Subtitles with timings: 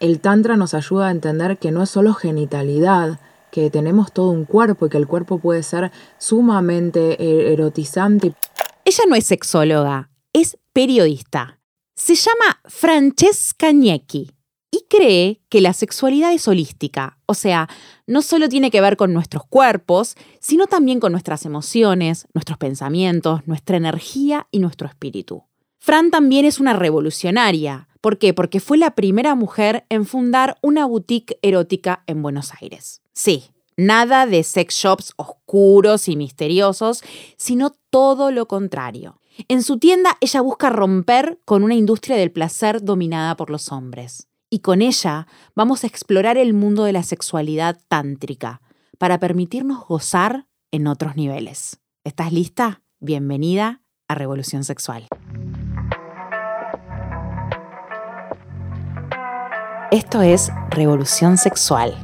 [0.00, 4.44] el Tantra nos ayuda a entender que no es solo genitalidad, que tenemos todo un
[4.44, 8.34] cuerpo y que el cuerpo puede ser sumamente eh, erotizante.
[8.84, 11.60] Ella no es sexóloga, es periodista.
[11.94, 14.30] Se llama Francesca Gnecchi
[14.72, 17.68] y cree que la sexualidad es holística, o sea,
[18.08, 23.46] no solo tiene que ver con nuestros cuerpos, sino también con nuestras emociones, nuestros pensamientos,
[23.46, 25.44] nuestra energía y nuestro espíritu.
[25.78, 27.88] Fran también es una revolucionaria.
[28.04, 28.34] ¿Por qué?
[28.34, 33.00] Porque fue la primera mujer en fundar una boutique erótica en Buenos Aires.
[33.14, 33.44] Sí,
[33.78, 37.02] nada de sex shops oscuros y misteriosos,
[37.38, 39.22] sino todo lo contrario.
[39.48, 44.28] En su tienda ella busca romper con una industria del placer dominada por los hombres.
[44.50, 45.26] Y con ella
[45.56, 48.60] vamos a explorar el mundo de la sexualidad tántrica
[48.98, 51.80] para permitirnos gozar en otros niveles.
[52.04, 52.82] ¿Estás lista?
[53.00, 55.08] Bienvenida a Revolución Sexual.
[59.94, 61.94] Esto es Revolución Sexual,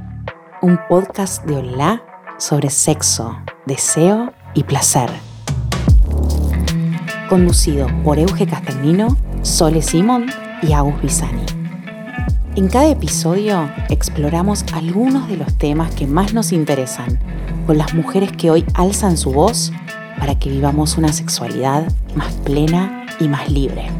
[0.62, 2.00] un podcast de Olá
[2.38, 5.10] sobre sexo, deseo y placer.
[7.28, 10.26] Conducido por Euge Castagnino, Sole Simón
[10.62, 11.44] y Agus Bisani.
[12.54, 17.18] En cada episodio exploramos algunos de los temas que más nos interesan
[17.66, 19.72] con las mujeres que hoy alzan su voz
[20.20, 23.90] para que vivamos una sexualidad más plena y más libre.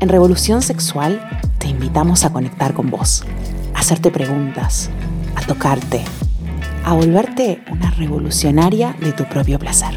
[0.00, 1.20] En Revolución Sexual
[1.84, 3.26] invitamos a conectar con vos,
[3.74, 4.88] a hacerte preguntas,
[5.36, 6.02] a tocarte,
[6.82, 9.94] a volverte una revolucionaria de tu propio placer.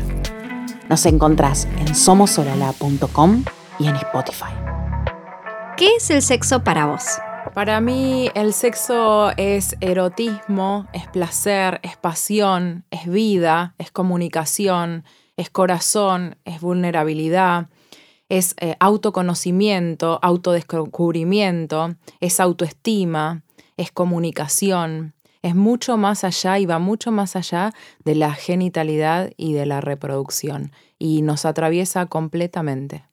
[0.90, 3.46] Nos encontrás en somosolala.com
[3.80, 4.52] y en Spotify.
[5.78, 7.06] ¿Qué es el sexo para vos?
[7.54, 15.06] Para mí el sexo es erotismo, es placer, es pasión, es vida, es comunicación,
[15.38, 17.70] es corazón, es vulnerabilidad,
[18.30, 23.44] es eh, autoconocimiento, autodescubrimiento, es autoestima,
[23.78, 29.54] es comunicación, es mucho más allá y va mucho más allá de la genitalidad y
[29.54, 33.06] de la reproducción y nos atraviesa completamente.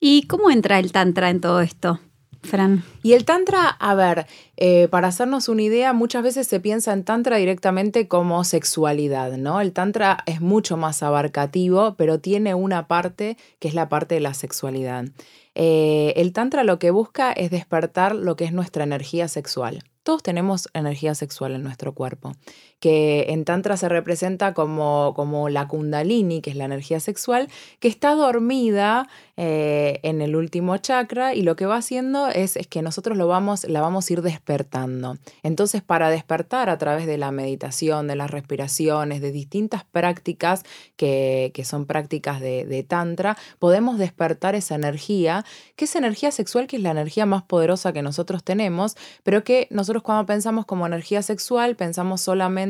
[0.00, 2.00] ¿Y cómo entra el tantra en todo esto?
[2.42, 2.84] Fran.
[3.02, 4.26] Y el Tantra, a ver,
[4.56, 9.60] eh, para hacernos una idea, muchas veces se piensa en Tantra directamente como sexualidad, ¿no?
[9.60, 14.20] El Tantra es mucho más abarcativo, pero tiene una parte que es la parte de
[14.20, 15.06] la sexualidad.
[15.54, 19.82] Eh, el Tantra lo que busca es despertar lo que es nuestra energía sexual.
[20.04, 22.32] Todos tenemos energía sexual en nuestro cuerpo,
[22.80, 27.48] que en Tantra se representa como, como la kundalini, que es la energía sexual,
[27.80, 32.66] que está dormida eh, en el último chakra y lo que va haciendo es, es,
[32.66, 35.16] que nosotros lo vamos, la vamos a ir despertando.
[35.42, 40.62] Entonces, para despertar a través de la meditación, de las respiraciones, de distintas prácticas
[40.96, 45.44] que, que son prácticas de, de, Tantra, podemos despertar esa energía,
[45.76, 49.66] que es energía sexual, que es la energía más poderosa que nosotros tenemos, pero que
[49.70, 52.67] nosotros cuando pensamos como energía sexual, pensamos solamente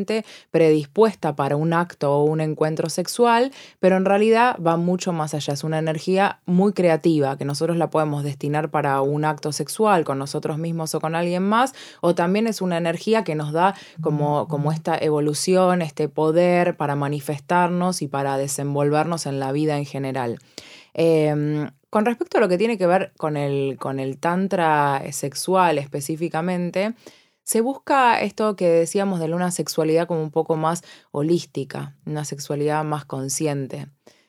[0.51, 5.55] predispuesta para un acto o un encuentro sexual, pero en realidad va mucho más allá,
[5.55, 10.19] es una energía muy creativa, que nosotros la podemos destinar para un acto sexual con
[10.19, 14.49] nosotros mismos o con alguien más, o también es una energía que nos da como,
[14.49, 20.39] como esta evolución, este poder para manifestarnos y para desenvolvernos en la vida en general.
[20.95, 25.79] Eh, con respecto a lo que tiene que ver con el, con el tantra sexual
[25.79, 26.95] específicamente,
[27.49, 30.83] se busca esto que decíamos de una sexualidad como un poco más
[31.13, 33.87] holística, una sexualidad más consciente.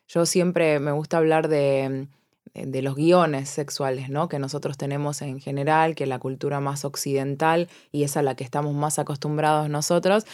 [0.07, 2.07] Yo siempre me gusta hablar de,
[2.53, 4.29] de los guiones sexuales, ¿no?
[4.29, 8.45] Que nosotros tenemos en general, que la cultura más occidental y es a la que
[8.45, 10.25] estamos más acostumbrados nosotros,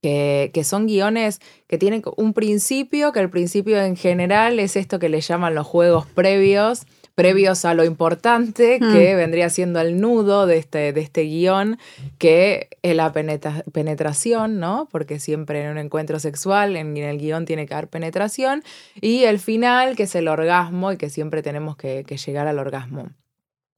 [0.00, 5.00] que, que, son guiones que tienen un principio, que el principio en general es esto
[5.00, 6.86] que le llaman los juegos previos,
[7.18, 8.92] previos a lo importante, mm.
[8.92, 11.76] que vendría siendo el nudo de este, de este guion,
[12.16, 14.86] que es la penetración, ¿no?
[14.92, 18.62] Porque siempre en un encuentro sexual, en, el guion tiene que haber penetración,
[19.00, 22.60] y el final, que es el orgasmo, y que siempre tenemos que, que llegar al
[22.60, 23.08] orgasmo.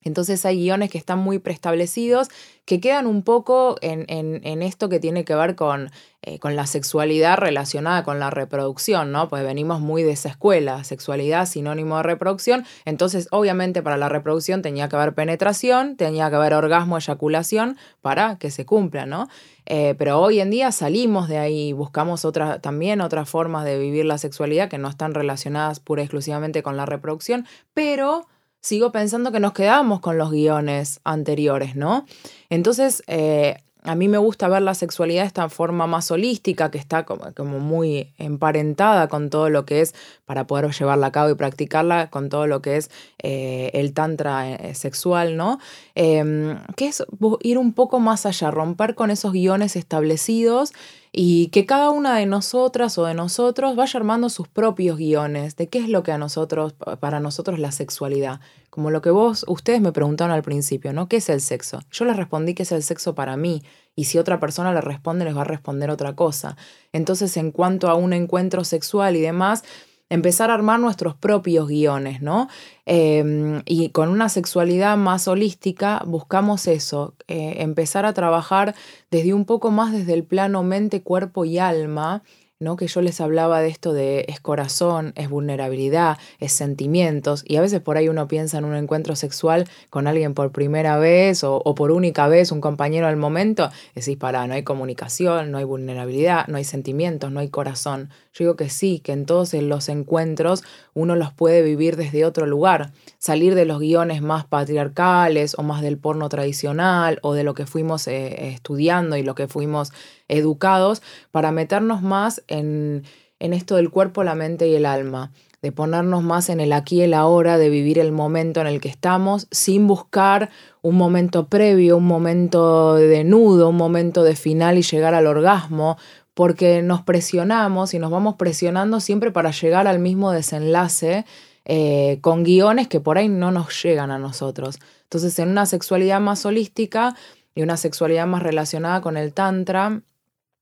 [0.03, 2.29] Entonces hay guiones que están muy preestablecidos,
[2.65, 5.91] que quedan un poco en, esto que tiene que ver con,
[6.23, 9.29] eh, con, la sexualidad relacionada con la reproducción, ¿no?
[9.29, 14.63] Pues venimos muy de esa escuela, sexualidad sinónimo de reproducción, entonces obviamente para la reproducción
[14.63, 19.29] tenía que haber penetración, tenía que haber orgasmo, eyaculación, para que se cumpla, ¿no?
[19.67, 22.27] Eh, pero hoy en día salimos de ahí, buscamos
[22.61, 26.77] también otras formas de vivir la sexualidad que no están relacionadas pura y exclusivamente con
[26.77, 28.27] la reproducción, pero
[28.61, 32.05] sigo pensando que nos quedamos con los guiones anteriores, ¿no?
[32.49, 36.79] Entonces, eh, a mí me gusta ver la sexualidad de esta forma más holística, que
[36.79, 39.95] está como, como, muy emparentada con todo lo que es,
[40.27, 42.91] para poder llevarla a cabo y practicarla, con todo lo que es
[43.23, 45.59] eh, el tantra eh, sexual, ¿no?
[45.95, 47.03] Em, que es
[47.43, 50.73] ir un poco más allá, romper con esos guiones establecidos
[51.13, 55.69] y que cada una de nosotras o de nosotros vaya armando sus propios guiones de
[55.69, 58.41] qué es lo que a nosotros, para nosotros la sexualidad.
[58.71, 61.09] Como lo que vos, ustedes me preguntaron al principio, ¿no?
[61.09, 61.81] ¿Qué es el sexo?
[61.91, 63.63] Yo les respondí que es el sexo para mí.
[63.97, 66.57] Y si otra persona le responde, les va a responder otra cosa.
[66.93, 69.65] Entonces, en cuanto a un encuentro sexual y demás,
[70.11, 72.49] empezar a armar nuestros propios guiones, ¿no?
[72.85, 78.75] Em, y con una sexualidad más holística buscamos eso, eh, empezar a trabajar
[79.11, 82.23] desde un poco más desde el plano mente, cuerpo y alma,
[82.61, 82.77] ¿no?
[82.77, 87.63] Que yo les hablaba de esto de es corazón, es vulnerabilidad, es sentimientos, y a
[87.63, 91.75] veces por ahí uno piensa en un encuentro sexual con alguien por primera vez o,
[91.75, 96.47] por única vez, un compañero al momento, decís, para, no hay comunicación, no hay vulnerabilidad,
[96.49, 98.11] no hay sentimientos, no hay corazón.
[98.35, 100.63] Yo digo que sí, que en todos los encuentros
[100.93, 105.81] uno los puede vivir desde otro lugar, salir de los guiones más patriarcales o más
[105.81, 109.93] del porno tradicional o de lo que fuimos eh, estudiando y lo que fuimos
[110.31, 113.05] educados para meternos más en,
[113.39, 115.33] en esto del cuerpo, la mente y el alma
[115.63, 118.81] de ponernos más en el aquí y el ahora, de vivir el momento en el
[118.81, 120.51] que estamos, sin buscar
[120.81, 125.99] un momento previo, un momento de nudo, un momento de final y llegar al orgasmo,
[126.33, 131.27] porque nos presionamos y nos vamos presionando siempre para llegar al mismo desenlace
[131.67, 134.79] eh, con guiones que por ahí no nos llegan a nosotros.
[135.03, 137.15] Entonces, en una sexualidad más holística
[137.55, 140.01] y una sexualidad más relacionada con el tantra,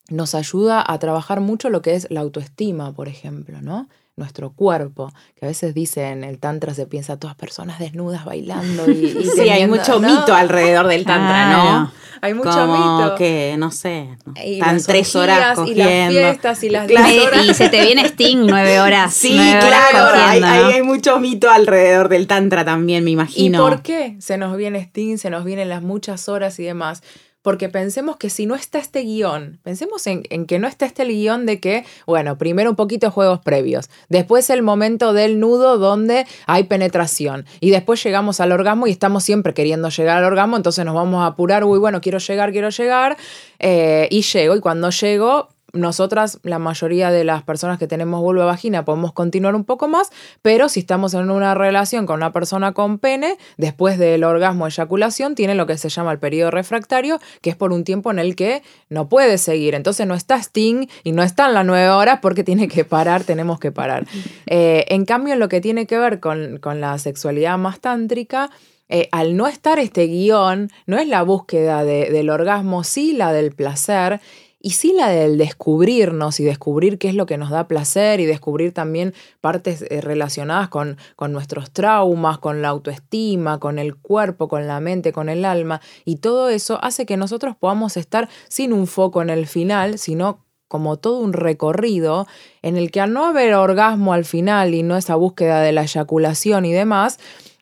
[0.09, 3.89] nos ayuda a trabajar mucho lo que es la autoestima, por ejemplo, ¿no?
[4.17, 8.91] Nuestro cuerpo, que a veces dicen el tantra se piensa a todas personas desnudas bailando
[8.91, 11.93] y, sí, hay mucho mito alrededor del tantra, ¿no?
[12.21, 13.15] Hay mucho Como mito.
[13.15, 15.83] que, no sé, están tres horas cogiendo.
[15.83, 17.45] Y las fiestas y las horas.
[17.47, 19.15] Y se te viene Sting nueve horas.
[19.15, 23.59] Sí, claro, hay, hay, mucho mito alrededor del tantra también, me imagino.
[23.59, 27.05] ¿Y por qué se nos viene Sting, se nos vienen las muchas horas y demás?
[27.49, 31.47] Porque pensemos que si no está este guion, pensemos en, que no está este guion
[31.47, 36.27] de que, bueno, primero un poquito de juegos previos, después el momento del nudo donde
[36.45, 40.85] hay penetración y después llegamos al orgasmo y estamos siempre queriendo llegar al orgasmo, entonces
[40.85, 43.17] nos vamos a apurar, uy, bueno, quiero llegar, quiero llegar,
[43.61, 48.47] eh, y llego, y cuando llego nosotras, la mayoría de las personas que tenemos vulva
[48.47, 50.11] vagina, podemos continuar un poco más,
[50.41, 55.35] pero si estamos en una relación con una persona con pene, después del orgasmo eyaculación,
[55.35, 58.35] tiene lo que se llama el periodo refractario, que es por un tiempo en el
[58.35, 59.75] que no puede seguir.
[59.75, 63.25] Entonces no está Sting y no está en las nueve horas porque tiene que parar,
[63.25, 64.07] tenemos que parar.
[64.51, 68.51] Eh, en cambio, en lo que tiene que ver con, la sexualidad más tántrica,
[68.89, 73.53] eh, al no estar este guion, no es la búsqueda del orgasmo, sí la del
[73.53, 74.21] placer,
[74.61, 78.27] y sí la del descubrirnos y descubrir qué es lo que nos da placer y
[78.27, 84.49] descubrir también partes eh, relacionadas con, con nuestros traumas, con la autoestima, con el cuerpo,
[84.49, 85.81] con la mente, con el alma.
[86.05, 90.45] Y todo eso hace que nosotros podamos estar sin un foco en el final, sino
[90.67, 92.27] como todo un recorrido
[92.63, 95.83] en el que al no haber orgasmo al final y no esa búsqueda de la
[95.83, 97.19] eyaculación y demás,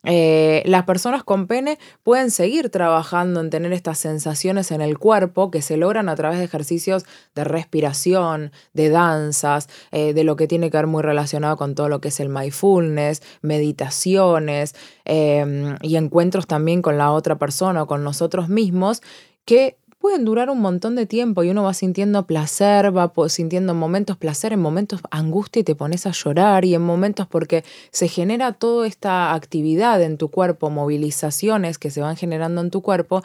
[0.07, 5.51] eh, las personas con pene pueden seguir trabajando en tener estas sensaciones en el cuerpo
[5.51, 7.05] que se logran a través de ejercicios
[7.35, 11.89] de respiración, de danzas, eh, de lo que tiene que ver muy relacionado con todo
[11.89, 17.87] lo que es el mindfulness, meditaciones em, y encuentros también con la otra persona o
[17.87, 19.03] con nosotros mismos
[19.45, 19.77] que
[20.07, 24.53] pueden durar un montón de tiempo y uno va sintiendo placer, va sintiendo momentos placer,
[24.53, 28.87] en momentos angustia y te pones a llorar y en momentos porque se genera toda
[28.87, 33.25] esta actividad en tu cuerpo, movilizaciones que se van generando en tu cuerpo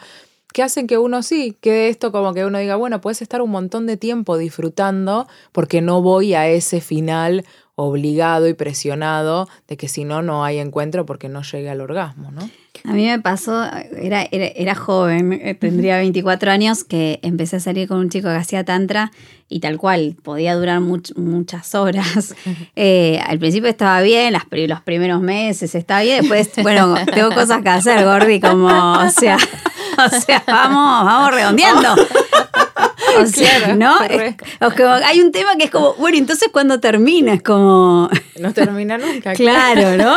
[0.52, 3.50] que hacen que uno sí, que esto como que uno diga, bueno, puedes estar un
[3.50, 7.44] montón de tiempo disfrutando porque no voy a ese final
[7.74, 12.30] obligado y presionado de que si no, no hay encuentro porque no llegue al orgasmo,
[12.30, 12.48] ¿no?
[12.84, 13.64] A mí me pasó,
[13.96, 18.34] era, era, joven, eh, tendría 24 años, que empecé a salir con un chico que
[18.34, 19.12] hacía tantra
[19.48, 22.34] y tal cual, podía durar muchas horas.
[22.74, 27.62] Eh, al principio estaba bien, las, los primeros meses estaba bien, después, bueno, tengo cosas
[27.62, 29.36] que hacer, Gordi, como, o sea,
[29.98, 31.94] o sea, vamos, vamos redondeando.
[33.22, 33.96] O sea, ¿no?
[35.04, 38.08] hay un tema que es como, bueno, entonces cuando termina es como...
[38.40, 39.32] No termina nunca.
[39.34, 40.16] claro, ¿no?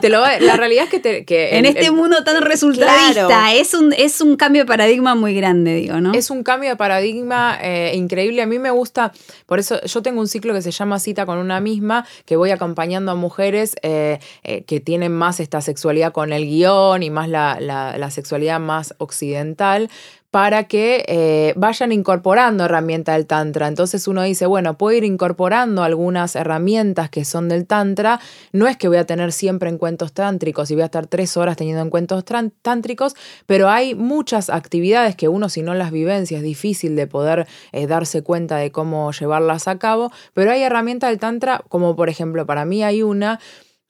[0.00, 1.24] te lo, la realidad es que...
[1.24, 5.74] que en este mundo tan resultadista es, un, es un cambio de paradigma muy grande,
[5.74, 6.12] digo, ¿no?
[6.14, 8.40] Es un cambio de paradigma eh, increíble.
[8.40, 9.12] A mí me gusta,
[9.46, 12.50] por eso yo tengo un ciclo que se llama Cita con una misma, que voy
[12.50, 17.28] acompañando a mujeres eh, eh, que tienen más esta sexualidad con el guion y más
[17.28, 19.90] la, la sexualidad más occidental,
[20.34, 23.68] para que eh, vayan incorporando herramientas del Tantra.
[23.68, 28.18] Entonces uno dice, bueno, puedo ir incorporando algunas herramientas que son del Tantra.
[28.50, 31.56] No es que voy a tener siempre encuentros tántricos y voy a estar tres horas
[31.56, 32.24] teniendo encuentros
[32.62, 33.14] tántricos,
[33.46, 37.86] pero hay muchas actividades que uno si no las vivencia es difícil de poder eh,
[37.86, 42.44] darse cuenta de cómo llevarlas a cabo, pero hay herramientas del Tantra, como por ejemplo
[42.44, 43.38] para mí hay una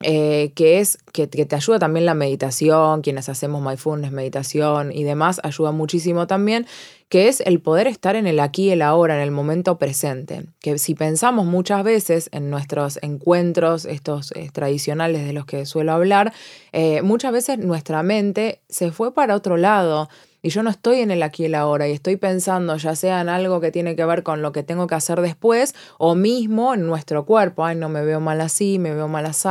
[0.01, 5.39] eh, que es que, te ayuda también la meditación, quienes hacemos mindfulness, meditación y demás,
[5.43, 6.67] ayuda muchísimo también,
[7.07, 10.47] que es el poder estar en el aquí el ahora, en el momento presente.
[10.59, 15.93] Que si pensamos muchas veces en nuestros encuentros, estos eh, tradicionales de los que suelo
[15.93, 16.33] hablar,
[16.73, 20.09] eh, muchas veces nuestra mente se fue para otro lado
[20.45, 23.19] y yo no estoy en el aquí y el ahora y estoy pensando ya sea
[23.19, 26.75] en algo que tiene que ver con lo que tengo que hacer después o mismo
[26.75, 29.47] en nuestro cuerpo, ay, no me veo mal así, me veo mal así,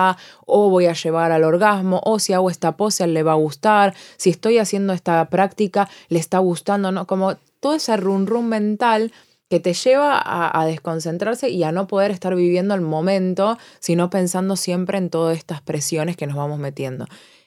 [0.46, 3.92] o voy a llevar al orgasmo, o si hago esta pose, le va a gustar,
[4.16, 7.08] si estoy haciendo esta práctica, le está gustando, ¿no?
[7.08, 9.12] Como todo ese rum rum mental
[9.50, 14.10] que te lleva a, a, desconcentrarse y a no poder estar viviendo el momento, sino
[14.10, 17.06] pensando siempre en todas estas presiones que nos vamos metiendo.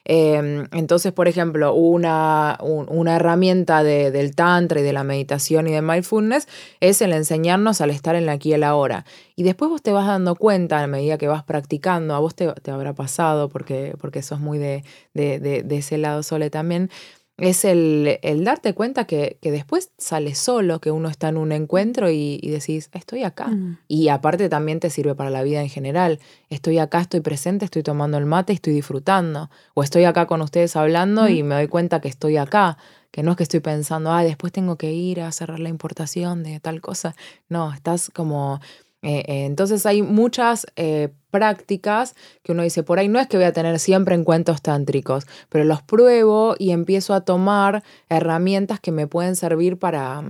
[0.09, 5.81] Em, entonces, por ejemplo, una, una herramienta del tantra y de la meditación y de
[5.81, 6.47] mindfulness
[6.79, 9.03] es el enseñarnos al estar en la aquí y el ahora.
[9.35, 12.53] Y después vos te vas dando cuenta a medida que vas practicando, a vos te,
[12.71, 16.89] habrá pasado porque, porque sos muy de, de, de ese lado sole también,
[17.37, 22.39] es el, darte cuenta que, después sale solo, que uno está en un encuentro y,
[22.41, 23.47] decís, estoy acá.
[23.47, 23.77] Mm.
[23.87, 26.19] Y aparte también te sirve para la vida en general.
[26.49, 29.51] Estoy acá, estoy presente, estoy tomando el mate, estoy disfrutando.
[29.75, 32.77] O estoy acá con ustedes hablando y me doy cuenta que estoy acá.
[33.11, 36.43] Que no es que estoy pensando, ah, después tengo que ir a cerrar la importación
[36.43, 37.15] de tal cosa.
[37.49, 38.59] No, estás como
[39.03, 43.37] eh, eh, entonces hay muchas eh, prácticas que uno dice, por ahí no es que
[43.37, 48.91] voy a tener siempre encuentros tántricos, pero los pruebo y empiezo a tomar herramientas que
[48.91, 50.23] me pueden servir para,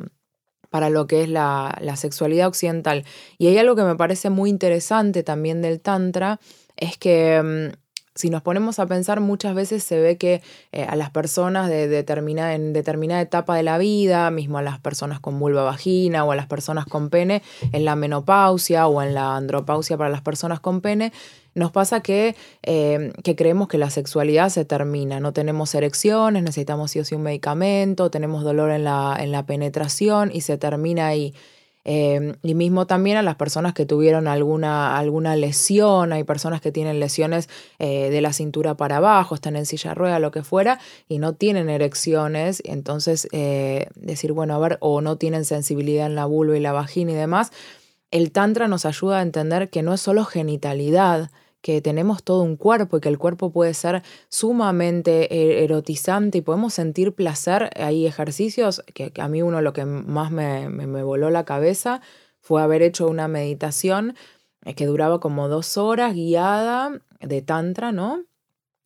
[0.70, 3.06] para lo que es la, la sexualidad occidental.
[3.38, 6.40] Y hay algo que me parece muy interesante también del Tantra,
[6.76, 7.87] es que mm,
[8.18, 11.88] si nos ponemos a pensar, muchas veces se ve que eh, a las personas de
[11.88, 16.32] determinada, en determinada etapa de la vida, mismo a las personas con vulva vagina o
[16.32, 20.60] a las personas con pene, en la menopausia o en la andropausia para las personas
[20.60, 21.14] con pene,
[21.54, 26.92] nos pasa que, eh, que creemos que la sexualidad se termina, no tenemos erecciones, necesitamos
[26.92, 31.08] sí o sí un medicamento, tenemos dolor en la, en la penetración y se termina
[31.08, 31.34] ahí.
[31.90, 36.74] Em, y mismo también a las personas que tuvieron alguna, alguna lesión, hay personas que
[36.74, 37.48] tienen lesiones
[37.80, 41.36] eh, de la cintura para abajo, están en silla rueda, lo que fuera, y no
[41.36, 46.58] tienen erecciones, entonces eh, decir, bueno, a ver, o no tienen sensibilidad en la vulva
[46.58, 47.54] y la vagina y demás,
[48.12, 52.56] el tantra nos ayuda a entender que no es solo genitalidad, que tenemos todo un
[52.56, 57.70] cuerpo y que el cuerpo puede ser sumamente e-, erotizante y podemos sentir placer.
[57.76, 62.02] Hay ejercicios que, a mí uno lo que más me, me, voló la cabeza
[62.40, 64.16] fue haber hecho una meditación
[64.64, 68.24] eh, que duraba como dos horas guiada de tantra, ¿no?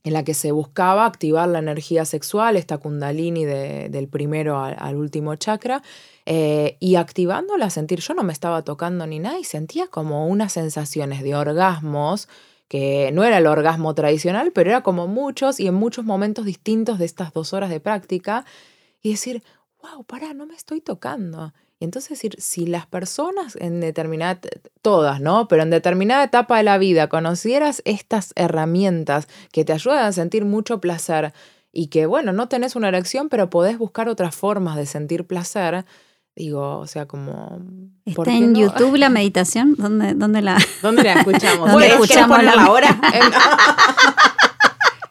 [0.04, 5.36] En la que se buscaba activar la energía sexual, esta kundalini del primero al, último
[5.36, 5.84] chakra,
[6.26, 10.54] eh, y activándola, sentir, yo no me estaba tocando ni nada y sentía como unas
[10.54, 12.28] sensaciones de orgasmos
[12.72, 17.00] que no era el orgasmo tradicional, pero era como muchos y en muchos momentos distintos
[17.00, 18.46] de estas dos horas de práctica,
[19.02, 19.44] y decir,
[19.84, 21.52] wow, pará, no me estoy tocando.
[21.80, 24.40] Y entonces decir, si las personas en determinada,
[24.82, 25.50] todas, ¿no?
[25.50, 30.46] Pero en determinada etapa de la vida conocieras estas herramientas que te ayudan a sentir
[30.46, 31.34] mucho placer
[31.74, 35.84] y que, bueno, no tenés una erección, pero podés buscar otras formas de sentir placer,
[36.36, 37.60] Digo, o sea, como...
[38.06, 39.76] ¿Está en YouTube la meditación?
[39.78, 40.58] ¿Dónde, dónde, la...
[40.82, 41.72] ¿Dónde la escuchamos?
[41.72, 43.00] ¿Dónde la escuchamos la ahora?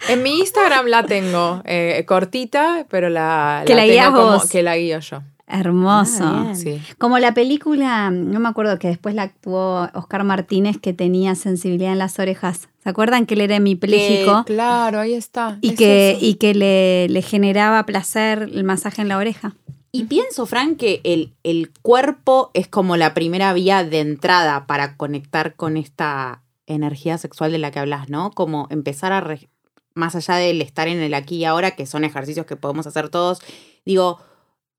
[0.09, 4.77] En, mi Instagram la tengo eh, cortita, pero la, que la, tengo como que la
[4.77, 5.23] guío yo.
[5.47, 6.25] Hermoso.
[6.25, 6.83] Ah, sí.
[6.99, 11.93] Como la película, no me acuerdo que después la actuó Oscar Martínez que tenía sensibilidad
[11.93, 12.69] en las orejas.
[12.83, 14.43] ¿Se acuerdan que él era hemipléjico?
[14.47, 15.59] claro, ahí está.
[15.61, 19.55] Y que, y que le, le generaba placer el masaje en la oreja.
[19.93, 24.97] Y pienso, Frank, que el, el, cuerpo es como la primera vía de entrada para
[24.97, 28.31] conectar con esta energía sexual de la que hablas, ¿no?
[28.31, 29.39] Como empezar a,
[29.95, 33.09] más allá del estar en el aquí y ahora, que son ejercicios que podemos hacer
[33.09, 33.41] todos,
[33.85, 34.21] digo,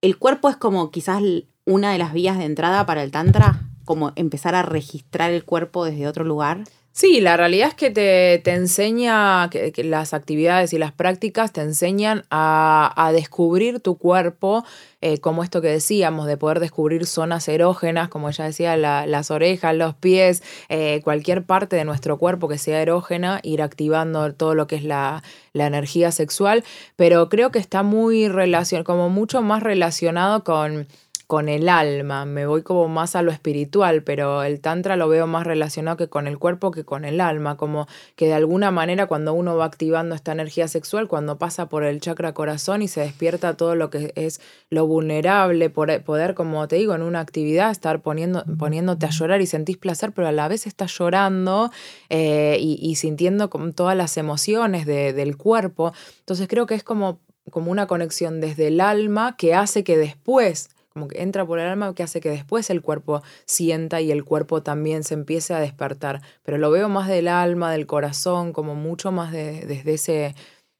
[0.01, 1.21] el cuerpo es como quizás
[1.65, 3.61] una de las vías de entrada para el Tantra?
[3.85, 6.63] Como empezar a registrar el cuerpo desde otro lugar.
[6.93, 12.25] Sí, la realidad es que te, enseña, que, las actividades y las prácticas te enseñan
[12.29, 14.65] a, descubrir tu cuerpo,
[14.99, 19.73] eh, como esto que decíamos, de poder descubrir zonas erógenas, como ella decía, las orejas,
[19.73, 24.67] los pies, eh, cualquier parte de nuestro cuerpo que sea erógena, ir activando todo lo
[24.67, 26.65] que es la, la energía sexual,
[26.97, 30.87] pero creo que está muy relacionado, como mucho más relacionado con
[31.31, 35.27] con el alma, me voy como más a lo espiritual, pero el tantra lo veo
[35.27, 39.07] más relacionado que con el cuerpo que con el alma, como que de alguna manera
[39.07, 42.99] cuando uno va activando esta energía sexual, cuando pasa por el chakra corazón y se
[42.99, 48.01] despierta todo lo que es lo vulnerable, poder, como te digo, en una actividad estar
[48.01, 51.71] poniendo, poniéndote a llorar y sentís placer, pero a la vez estás llorando
[52.09, 55.93] eh, y, sintiendo como todas las emociones del cuerpo.
[56.19, 57.21] Entonces creo que es como,
[57.51, 61.67] como una conexión desde el alma que hace que después como que entra por el
[61.67, 65.59] alma que hace que después el cuerpo sienta y el cuerpo también se empiece a
[65.59, 66.21] despertar.
[66.43, 70.35] Pero lo veo más del alma, del corazón, como mucho más desde, ese,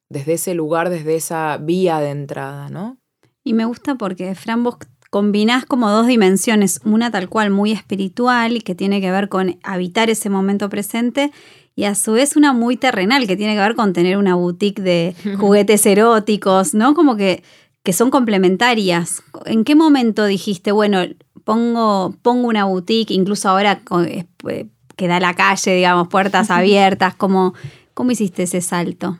[0.10, 2.98] desde ese lugar, desde esa vía de entrada, ¿no?
[3.44, 4.78] Y me gusta porque, Fran, vos
[5.10, 9.60] combinás como dos dimensiones, una tal cual muy espiritual y que tiene que ver con
[9.64, 11.32] habitar ese momento presente
[11.76, 14.82] y a su vez una muy terrenal que tiene que ver con tener una boutique
[14.82, 16.94] de juguetes eróticos, ¿no?
[16.94, 17.44] Como que
[17.84, 19.24] que son complementarias.
[19.46, 21.00] ¿En qué momento dijiste, bueno,
[21.44, 27.54] pongo, pongo una boutique, incluso ahora eh, que da la calle, digamos, puertas abiertas, ¿cómo,
[27.94, 29.20] cómo hiciste ese salto?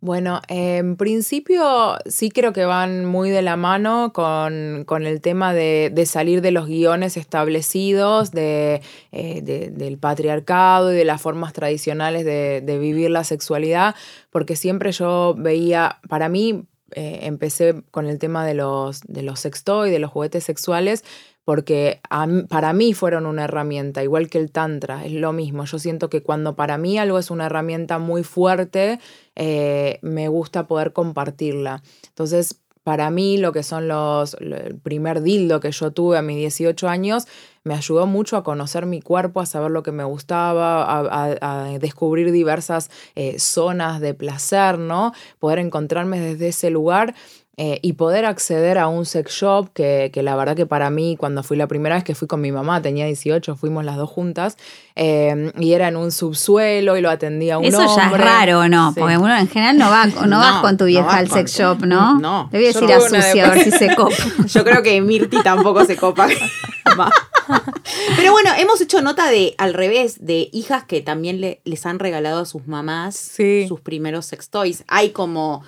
[0.00, 6.04] Bueno, en principio sí creo que van muy de la mano con, el tema de,
[6.06, 12.78] salir de los guiones establecidos, eh, de, del patriarcado y de las formas tradicionales de,
[12.78, 13.96] vivir la sexualidad,
[14.30, 19.40] porque siempre yo veía, para mí, eh, empecé con el tema de los, de los
[19.40, 21.04] sextoy, de los juguetes sexuales,
[21.44, 22.00] porque
[22.48, 25.64] para mí fueron una herramienta, igual que el tantra, es lo mismo.
[25.64, 28.98] Yo siento que cuando para mí algo es una herramienta muy fuerte,
[29.36, 31.84] eh, me gusta poder compartirla.
[32.08, 36.36] Entonces, para mí lo que son los, el primer dildo que yo tuve a mis
[36.36, 37.26] 18 años,
[37.66, 42.30] me ayudó mucho a conocer mi cuerpo, a saber lo que me gustaba, a, descubrir
[42.30, 45.12] diversas eh, zonas de placer, ¿no?
[45.40, 47.14] Poder encontrarme desde ese lugar
[47.58, 51.42] eh, y poder acceder a un sex shop que, la verdad que para mí, cuando
[51.42, 54.56] fui la primera vez que fui con mi mamá, tenía 18, fuimos las dos juntas,
[54.94, 57.94] em, y era en un subsuelo y lo atendía un Eso hombre.
[57.96, 58.92] ya es raro, ¿no?
[58.96, 62.20] Porque uno en general no, va, no, vas con tu vieja al sex shop, ¿no?
[62.20, 62.48] No.
[62.52, 64.14] Le voy a decir a Susi a ver si se copa.
[64.46, 66.28] Yo creo que Mirti tampoco se copa.
[68.16, 71.98] Pero bueno, hemos hecho nota de, al revés, de hijas que también le, les han
[71.98, 74.84] regalado a sus mamás sus primeros sex toys.
[74.88, 75.62] Hay como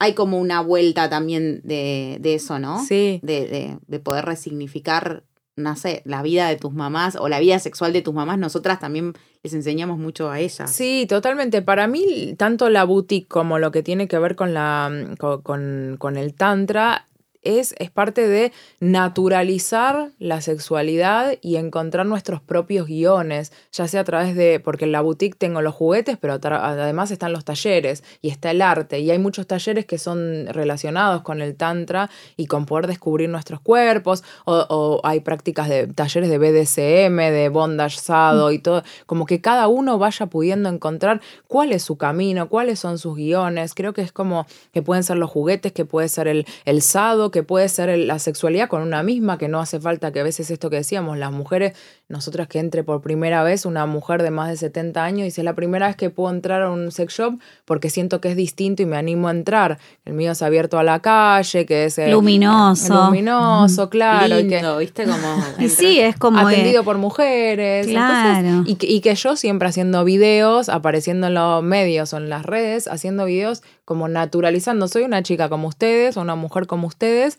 [0.00, 2.82] hay como una vuelta también de, eso, ¿no?
[2.82, 3.20] Sí.
[3.22, 5.24] De, de, poder resignificar,
[5.56, 8.38] no sé, la vida de tus mamás o la vida sexual de tus mamás.
[8.38, 10.72] Nosotras también les enseñamos mucho a ellas.
[10.72, 11.60] Sí, totalmente.
[11.60, 16.16] Para mí, tanto la boutique como lo que tiene que ver con, la, con, con
[16.16, 17.06] el tantra
[17.42, 24.36] es, parte de naturalizar la sexualidad y encontrar nuestros propios guiones, ya sea a través
[24.36, 28.50] de, porque en la boutique tengo los juguetes, pero además están los talleres y está
[28.50, 32.86] el arte, y hay muchos talleres que son relacionados con el tantra y con poder
[32.86, 38.82] descubrir nuestros cuerpos, o, hay prácticas de talleres de BDSM, de bondage sado y todo,
[39.06, 43.74] como que cada uno vaya pudiendo encontrar cuál es su camino, cuáles son sus guiones,
[43.74, 47.29] creo que es como que pueden ser los juguetes, que puede ser el, el sado,
[47.30, 50.50] que puede ser la sexualidad con una misma, que no hace falta que a veces
[50.50, 51.74] esto que decíamos, las mujeres,
[52.08, 55.44] nosotras que entre por primera vez una mujer de más de 70 años, dice, es
[55.44, 58.82] la primera vez que puedo entrar a un sex shop porque siento que es distinto
[58.82, 59.78] y me animo a entrar.
[60.04, 61.98] El mío es abierto a la calle, que es...
[61.98, 63.06] Eh, luminoso.
[63.06, 64.36] luminoso, claro.
[64.36, 65.04] Lindo, ¿viste?
[65.04, 65.44] Como...
[65.68, 66.38] sí, es como...
[66.38, 67.86] Atendido por mujeres.
[67.86, 68.64] Claro.
[68.66, 72.88] y, y que yo siempre haciendo videos, apareciendo en los medios o en las redes,
[72.88, 74.86] haciendo videos como naturalizando.
[74.86, 76.86] Soy una chica como ustedes, o una mujer como
[77.28, 77.38] ustedes,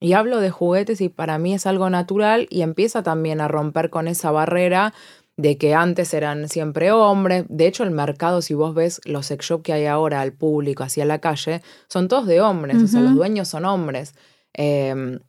[0.00, 3.90] y hablo de juguetes y para mí es algo natural y empieza también a romper
[3.90, 4.94] con esa barrera
[5.36, 7.44] de que antes eran siempre hombres.
[7.48, 10.84] De hecho, el mercado, si vos ves los sex shops que hay ahora al público,
[10.84, 14.14] hacia la calle, son todos de hombres, o sea, los dueños son hombres.
[14.54, 15.20] Em,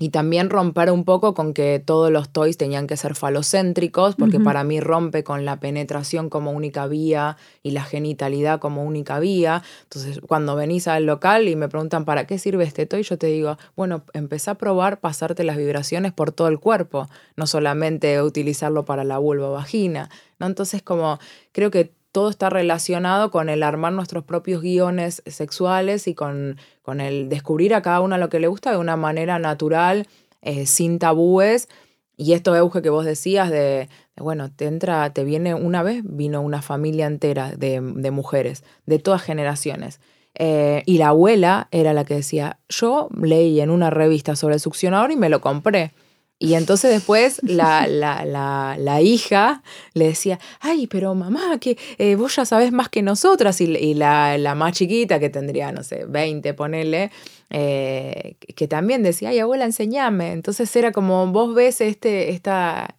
[0.00, 4.38] y también romper un poco con que todos los toys tenían que ser falocéntricos, porque
[4.38, 9.64] para mí rompe con la penetración como única vía y la genitalidad como única vía.
[9.82, 13.26] Entonces, cuando venís al local y me preguntan para qué sirve este toy, yo te
[13.26, 18.84] digo, bueno, empecé a probar pasarte las vibraciones por todo el cuerpo, no solamente utilizarlo
[18.84, 20.10] para la vulva o vagina.
[20.38, 20.46] ¿no?
[20.46, 21.18] Entonces, como
[21.50, 27.00] creo que todo está relacionado con el armar nuestros propios guiones sexuales y con, con
[27.00, 30.06] el descubrir a cada uno lo que le gusta de una manera natural,
[30.42, 31.68] eh, sin tabúes.
[32.16, 36.40] Y esto, Euge, que vos decías de, bueno, te entra, te viene una vez, vino
[36.40, 40.00] una familia entera de, mujeres, de todas generaciones.
[40.34, 44.60] Eh, y la abuela era la que decía, yo leí en una revista sobre el
[44.60, 45.92] succionador y me lo compré.
[46.40, 49.62] Y entonces después la, la, la, la, hija
[49.94, 53.60] le decía, ay, pero mamá, que eh, vos ya sabés más que nosotras.
[53.60, 57.10] Y, la, más chiquita, que tendría, no sé, 20, ponele,
[57.50, 60.30] eh, que también decía, ay, abuela, enseñame.
[60.30, 62.94] Entonces era como vos ves este, esta,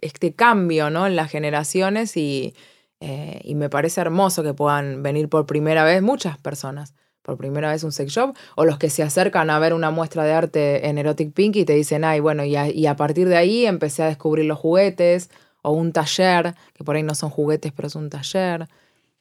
[0.00, 1.06] este cambio ¿no?
[1.06, 2.54] en las generaciones y,
[2.98, 6.94] eh, y me parece hermoso que puedan venir por primera vez muchas personas
[7.30, 10.24] por primera vez un sex shop, o los que se acercan a ver una muestra
[10.24, 13.66] de arte en Erotic Pink y te dicen, ay, bueno, y a, partir de ahí
[13.66, 15.30] empecé a descubrir los juguetes,
[15.62, 18.66] o un taller, que por ahí no son juguetes, pero es un taller.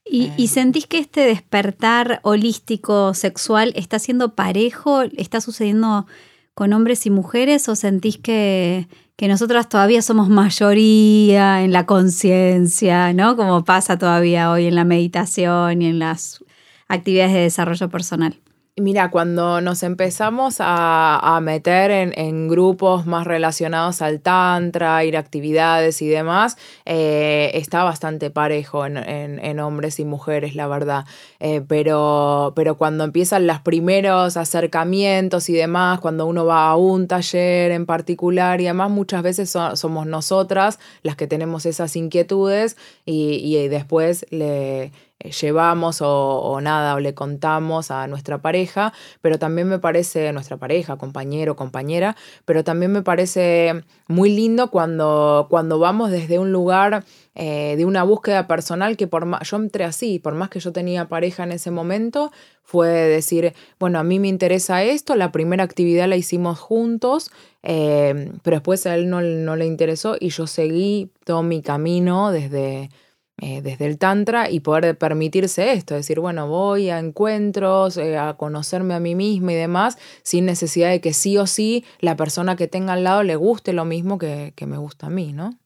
[0.06, 0.48] ¿Y, ¿Y, eh.
[0.48, 5.04] sentís que este despertar holístico sexual está siendo parejo?
[5.16, 6.08] ¿Está sucediendo
[6.56, 7.70] con hombres y mujeres?
[7.70, 13.36] ¿O sentís que, que nosotras todavía somos mayoría en la conciencia, ¿no?
[13.36, 16.44] Como pasa todavía hoy en la meditación y en las
[16.90, 18.40] actividades de desarrollo personal?
[18.80, 26.02] Mira, cuando nos empezamos a, meter en, grupos más relacionados al tantra, ir a actividades
[26.02, 31.06] y demás, eh, está bastante parejo en, hombres y mujeres, la verdad.
[31.40, 37.08] Eh, pero, pero cuando empiezan los primeros acercamientos y demás, cuando uno va a un
[37.08, 43.68] taller en particular y además muchas veces somos nosotras las que tenemos esas inquietudes y
[43.68, 50.32] después le llevamos o, nada, o le contamos a nuestra pareja, pero también me parece,
[50.32, 56.54] nuestra pareja, compañero, compañera, pero también me parece muy lindo cuando, cuando vamos desde un
[56.54, 57.04] lugar
[57.36, 60.72] eh, de una búsqueda personal que por más, yo entré así, por más que yo
[60.72, 62.32] tenía pareja en ese momento,
[62.64, 67.32] fue decir, bueno, a mí me interesa esto, la primera actividad la hicimos juntos,
[67.64, 72.32] eh, pero después a él no, no le interesó y yo seguí todo mi camino
[72.32, 72.90] desde
[73.42, 78.34] eh, desde el Tantra y poder permitirse esto, decir, bueno, voy a encuentros, eh, a
[78.34, 82.58] conocerme a mí misma y demás, sin necesidad de que sí o sí la persona
[82.58, 85.58] que tenga al lado le guste lo mismo que, me gusta a mí, ¿no?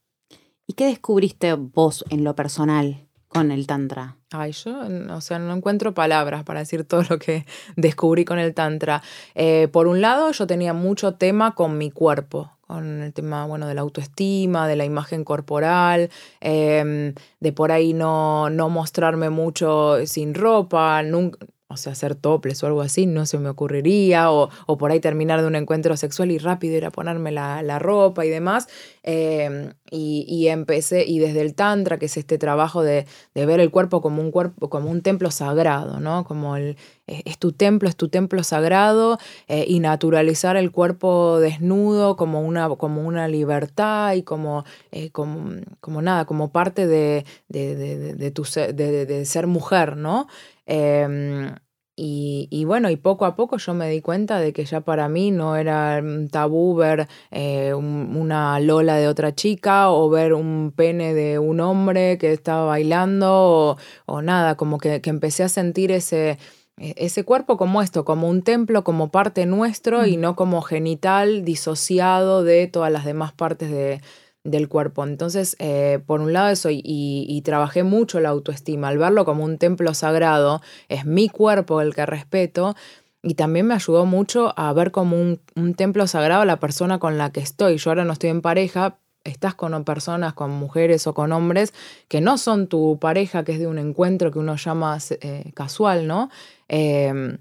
[0.67, 4.17] ¿Y qué descubriste vos en lo personal con el Tantra?
[4.29, 8.53] Ay, yo, o sea, no encuentro palabras para decir todo lo que descubrí con el
[8.53, 9.01] Tantra.
[9.33, 13.67] Eh, por un lado, yo tenía mucho tema con mi cuerpo, con el tema, bueno,
[13.67, 16.09] de la autoestima, de la imagen corporal,
[16.41, 22.61] em, de por ahí no, no mostrarme mucho sin ropa, nunca, o sea, hacer toples
[22.63, 26.31] o algo así, no se me ocurriría, o, por ahí terminar de un encuentro sexual
[26.31, 28.67] y rápido ir a ponerme la, ropa y demás.
[29.01, 34.01] Em, y, empecé, y desde el Tantra, que es este trabajo de, ver el cuerpo
[34.01, 36.23] como un cuerpo, como un templo sagrado, ¿no?
[36.23, 42.15] Como el, es tu templo, es tu templo sagrado, eh, y naturalizar el cuerpo desnudo
[42.15, 48.31] como una, como una libertad y como, eh, como, como, nada, como parte de, de,
[48.31, 50.27] tu, de, ser mujer, ¿no?
[50.65, 51.55] Em,
[51.95, 55.29] y, bueno, y poco a poco yo me di cuenta de que ya para mí
[55.29, 61.37] no era tabú ver eh, una lola de otra chica o ver un pene de
[61.37, 66.39] un hombre que estaba bailando o, nada, como que, empecé a sentir ese,
[66.77, 70.21] e, ese cuerpo como esto, como un templo, como parte nuestro y mm.
[70.21, 74.01] no como genital disociado de todas las demás partes de,
[74.43, 75.03] del cuerpo.
[75.03, 79.57] Entonces, eh, por un lado eso, y, trabajé mucho la autoestima, al verlo como un
[79.57, 82.75] templo sagrado, es mi cuerpo el que respeto,
[83.21, 87.31] y también me ayudó mucho a ver como un, templo sagrado la persona con la
[87.31, 87.77] que estoy.
[87.77, 91.73] Yo ahora no estoy en pareja, estás con personas, con mujeres o con hombres
[92.09, 96.07] que no son tu pareja, que es de un encuentro que uno llama eh, casual,
[96.07, 96.29] ¿no?
[96.67, 97.37] Em,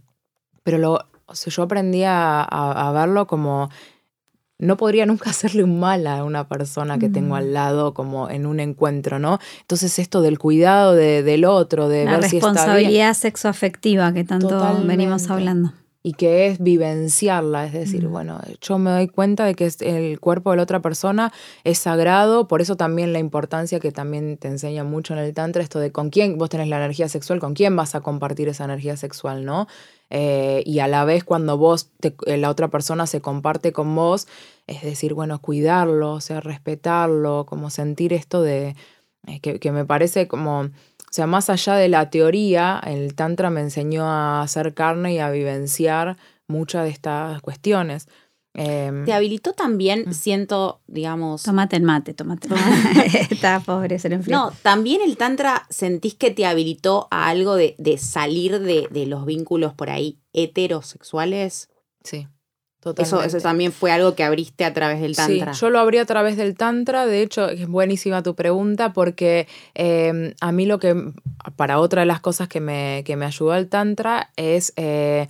[0.62, 1.01] pero lo,
[1.35, 3.71] yo aprendí a, verlo como
[4.62, 7.53] no podría nunca hacerle un mal a una persona que tengo al mm.
[7.53, 9.38] lado como en un encuentro, ¿no?
[9.61, 12.55] Entonces esto del cuidado del otro, de La ver si está bien.
[12.55, 15.72] responsabilidad sexoafectiva que tanto venimos hablando.
[16.05, 18.11] Y que es vivenciarla, es decir, mm.
[18.11, 22.48] bueno, yo me doy cuenta de que el cuerpo de la otra persona es sagrado,
[22.48, 25.92] por eso también la importancia que también te enseña mucho en el Tantra, esto de
[25.92, 29.44] con quién vos tenés la energía sexual, con quién vas a compartir esa energía sexual,
[29.44, 29.68] ¿no?
[30.14, 34.29] Eh, y a la vez cuando vos, eh, la otra persona se comparte con vos,
[34.66, 38.77] es decir, bueno, cuidarlo, o sea, respetarlo, como sentir esto de,
[39.27, 40.70] eh, que, me parece como, o
[41.11, 45.31] sea, más allá de la teoría, el Tantra me enseñó a hacer carne y a
[45.31, 46.16] vivenciar
[46.48, 48.09] muchas de estas cuestiones.
[48.55, 50.12] Em, Te habilitó también, mm.
[50.12, 51.42] siento, digamos.
[51.42, 53.27] Tomate el mate, tomate el mate.
[53.31, 58.61] Está pobre, se No, también el Tantra sentís que te habilitó a algo de, salir
[58.61, 61.70] de, los vínculos por ahí heterosexuales.
[62.05, 62.29] Sí.
[62.99, 65.55] Eso, eso también fue algo que abriste a través del Tantra.
[65.55, 67.07] Sí, yo lo abrí a través del Tantra.
[67.07, 71.12] De hecho, es buenísima tu pregunta porque em, a mí lo que,
[71.55, 74.73] para otra de las cosas que me, que me ayudó el Tantra es...
[74.77, 75.29] Eh,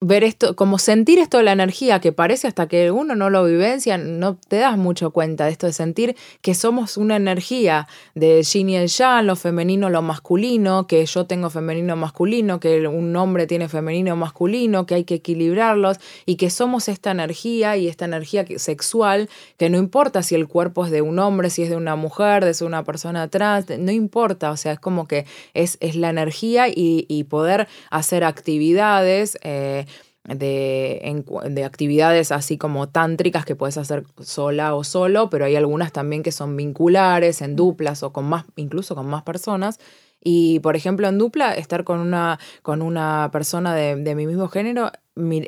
[0.00, 3.44] ver esto, como sentir esto de la energía, que parece hasta que uno no lo
[3.44, 8.42] vivencia, no te das mucho cuenta de esto de sentir que somos una energía de
[8.42, 13.16] yin y el yang, lo femenino, lo masculino, que yo tengo femenino masculino, que un
[13.16, 18.04] hombre tiene femenino masculino, que hay que equilibrarlos y que somos esta energía y esta
[18.04, 21.76] energía sexual, que no importa si el cuerpo es de un hombre, si es de
[21.76, 25.96] una mujer, de una persona trans, no importa, o sea, es como que es, es
[25.96, 29.36] la energía y, poder hacer actividades.
[29.42, 29.86] Eh,
[30.28, 35.92] de, de, actividades así como tántricas que puedes hacer sola o solo, pero hay algunas
[35.92, 39.78] también que son vinculares, en duplas o con más, incluso con más personas.
[40.22, 44.48] Y por ejemplo, en dupla, estar con una, con una persona de, de mi mismo
[44.48, 44.90] género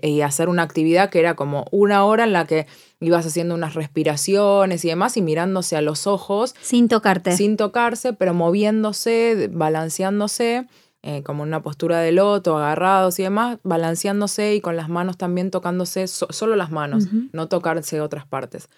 [0.03, 2.67] y hacer una actividad que era como una hora en la que
[3.01, 6.55] ibas haciendo unas respiraciones y demás y mirándose a los ojos.
[6.61, 7.33] Sin tocarte.
[7.33, 10.67] Sin tocarse, pero moviéndose, balanceándose
[11.11, 15.51] eh, como una postura de loto, agarrados y demás, balanceándose y con las manos también
[15.51, 18.68] tocándose, solo las manos, no tocarse otras partes.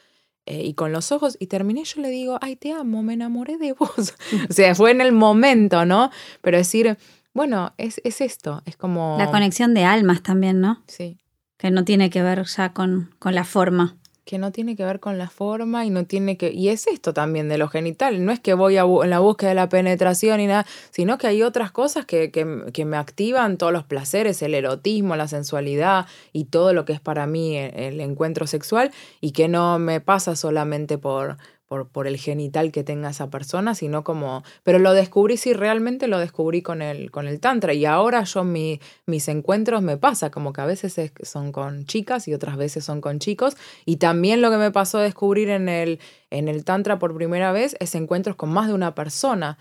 [0.47, 3.59] Eh, y con los ojos, y terminé, yo le digo, ay, te amo, me enamoré
[3.59, 4.15] de vos.
[4.49, 6.13] o sea, fue en el momento, ¿no?
[6.41, 6.99] Pero decir,
[7.35, 9.17] bueno, es, es esto, es como...
[9.19, 10.85] La conexión de almas también, ¿no?
[10.87, 11.19] Sí.
[11.57, 13.97] Que no tiene que ver ya con, con la forma
[14.31, 16.53] que no tiene que ver con la forma y no tiene que...
[16.53, 19.57] Y es esto también de lo genital, no es que voy en la búsqueda de
[19.57, 23.83] la penetración y nada, sino que hay otras cosas que, que, me activan todos los
[23.83, 28.93] placeres, el erotismo, la sensualidad y todo lo que es para mí el encuentro sexual
[29.21, 31.37] y que no me pasa solamente por,
[31.71, 36.19] por, el genital que tenga esa persona, sino como, pero lo descubrí, sí, realmente lo
[36.19, 37.73] descubrí con el, con el tantra.
[37.75, 42.27] Y ahora yo mi, mis encuentros me pasa, como que a veces son con chicas
[42.27, 43.57] y otras veces son con chicos.
[43.85, 47.53] Y también lo que me pasó a descubrir en el, en el tantra por primera
[47.53, 49.57] vez es encuentros con más de una persona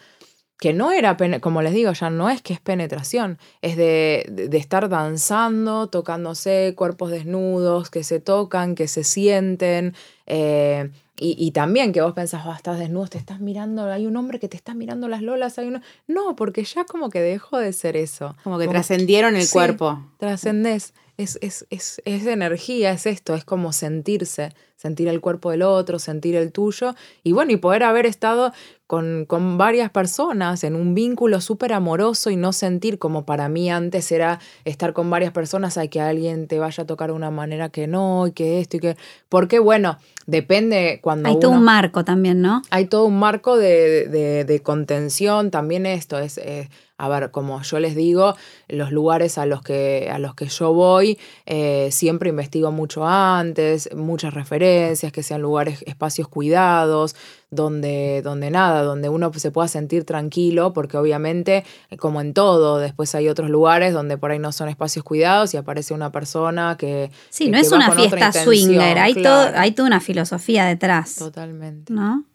[0.59, 4.57] que no era, como les digo, ya no es que es penetración, es de, de,
[4.57, 9.95] estar danzando, tocándose, cuerpos desnudos, que se tocan, que se sienten,
[10.25, 14.39] eh, y, también que vos pensás, oh, estás desnudo, te estás mirando, hay un hombre
[14.39, 15.81] que te está mirando las lolas, hay uno...
[16.07, 18.35] No, porque ya como que dejó de ser eso.
[18.43, 20.01] Como que trascendieron el cuerpo.
[20.17, 20.93] Trascendés.
[21.19, 25.99] Es, es, es, es energía, es esto, es como sentirse, sentir el cuerpo del otro,
[25.99, 26.95] sentir el tuyo.
[27.23, 28.53] Y bueno, y poder haber estado
[28.87, 33.69] con, con varias personas en un vínculo súper amoroso y no sentir como para mí
[33.69, 37.31] antes era estar con varias personas, hay que alguien te vaya a tocar de una
[37.31, 38.95] manera que no, y que esto y que...
[39.27, 41.27] Porque bueno, depende cuando...
[41.27, 42.61] Hay todo un marco también, ¿no?
[42.69, 44.07] Hay todo un marco de,
[44.45, 46.37] de, contención, también esto es...
[46.37, 48.35] Eh, a ver, como yo les digo,
[48.67, 53.89] los lugares a los que, a los que yo voy, eh, siempre investigo mucho antes,
[53.95, 57.15] muchas referencias, que sean lugares, espacios cuidados,
[57.51, 61.63] donde, donde nada, donde uno se pueda sentir tranquilo, porque obviamente,
[61.99, 65.57] como en todo, después hay otros lugares donde por ahí no son espacios cuidados y
[65.57, 67.11] aparece una persona que...
[67.29, 71.15] Sí, no es una fiesta swinger, hay, todo, hay toda una filosofía detrás.
[71.15, 71.93] Totalmente.
[71.93, 72.25] ¿No?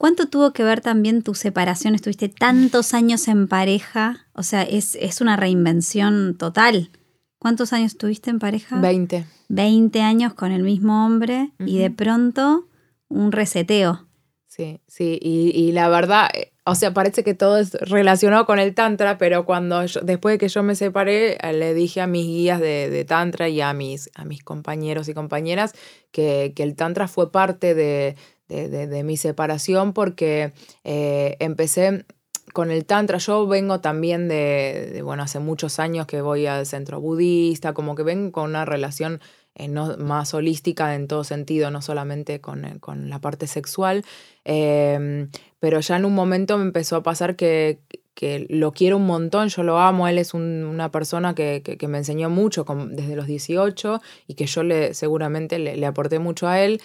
[0.00, 1.94] ¿Cuánto tuvo que ver también tu separación?
[1.94, 6.90] Estuviste tantos años en pareja, o sea, es, es una reinvención total.
[7.38, 8.80] ¿Cuántos años estuviste en pareja?
[8.80, 9.26] Veinte.
[9.50, 12.66] Veinte años con el mismo hombre y de pronto
[13.08, 14.06] un reseteo.
[14.46, 18.74] Sí, sí, y, la verdad, eh, o sea, parece que todo es relacionado con el
[18.74, 22.58] tantra, pero cuando después de que yo me separé, eh, le dije a mis guías
[22.58, 25.74] de, tantra y a mis, a mis compañeros y compañeras
[26.10, 28.16] que, que el tantra fue parte de,
[28.50, 30.52] de, mi separación porque
[30.84, 32.04] eh, empecé
[32.52, 33.18] con el tantra.
[33.18, 38.02] Yo vengo también de, bueno, hace muchos años que voy al centro budista, como que
[38.02, 39.20] vengo con una relación
[39.54, 44.04] eh, más holística en todo sentido, no solamente con, eh, con la parte sexual.
[44.44, 47.80] Em, pero ya en un momento me empezó a pasar que,
[48.14, 51.98] que lo quiero un montón, yo lo amo, él es una persona que, que, me
[51.98, 56.80] enseñó mucho desde los 18 y que yo le, seguramente le aporté mucho a él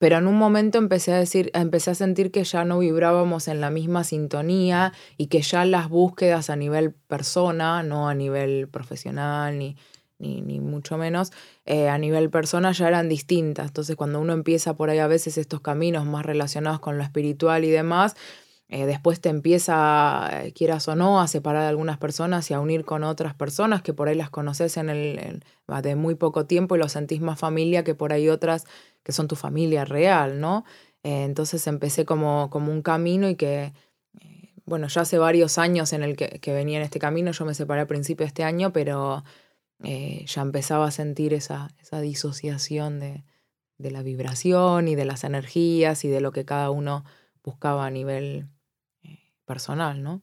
[0.00, 3.60] pero en un momento empecé a decir, empecé a sentir que ya no vibrábamos en
[3.60, 9.58] la misma sintonía y que ya las búsquedas a nivel persona, no a nivel profesional
[9.58, 9.76] ni,
[10.18, 11.32] ni, mucho menos,
[11.66, 13.66] eh, a nivel persona ya eran distintas.
[13.66, 17.64] Entonces cuando uno empieza por ahí a veces estos caminos más relacionados con lo espiritual
[17.64, 18.16] y demás,
[18.72, 22.60] eh, después te empieza, eh, quieras o no, a separar a algunas personas y a
[22.60, 25.42] unir con otras personas que por ahí las conoces en el,
[25.82, 28.66] de muy poco tiempo y lo sentís más familia que por ahí otras
[29.02, 30.64] que son tu familia real, ¿no?
[31.02, 33.72] Eh, entonces empecé como, como un camino y que,
[34.66, 37.54] bueno, ya hace varios años en el que, que, venía en este camino, yo me
[37.54, 39.24] separé a principio de este año, pero,
[39.80, 43.24] ya empezaba a sentir esa, esa disociación de,
[43.78, 47.04] de la vibración y de las energías y de lo que cada uno
[47.42, 48.46] buscaba a nivel
[49.50, 50.22] personal, ¿no?